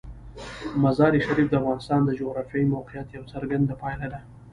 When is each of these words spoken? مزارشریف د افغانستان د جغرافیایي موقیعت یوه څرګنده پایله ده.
مزارشریف 0.83 1.47
د 1.49 1.53
افغانستان 1.61 1.99
د 2.05 2.09
جغرافیایي 2.19 2.71
موقیعت 2.75 3.07
یوه 3.15 3.27
څرګنده 3.33 3.73
پایله 3.81 4.07
ده. 4.13 4.19